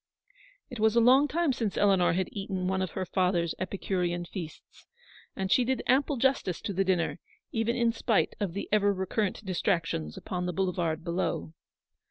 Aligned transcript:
It 0.71 0.79
was 0.79 0.95
a 0.95 0.99
long 0.99 1.27
time 1.27 1.53
since 1.53 1.77
Eleanor 1.77 2.13
had 2.13 2.27
eaten 2.31 2.67
one 2.67 2.81
of 2.81 2.93
her 2.97 3.05
father's 3.05 3.53
epicurean 3.59 4.25
feasts, 4.25 4.87
and 5.35 5.51
she 5.51 5.63
did 5.63 5.83
ample 5.85 6.17
justice 6.17 6.59
to 6.61 6.73
the 6.73 6.83
dinner, 6.83 7.19
even 7.51 7.75
in 7.75 7.91
spite 7.93 8.33
of 8.39 8.53
the 8.55 8.67
ever 8.71 8.95
recurrent 8.95 9.45
distractions 9.45 10.17
upon 10.17 10.47
the 10.47 10.53
boulevard 10.53 11.03
below. 11.03 11.53